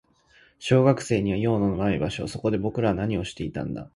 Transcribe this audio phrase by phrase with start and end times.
[0.57, 2.27] 小学生には用のない場所。
[2.27, 3.87] そこで僕らは何をしていたんだ。